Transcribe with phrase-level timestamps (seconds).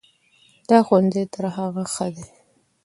[0.69, 2.25] دا ښوونځی تر هغه ښه ده.